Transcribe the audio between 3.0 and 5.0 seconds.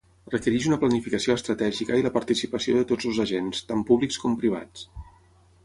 els agents, tant públics com privats.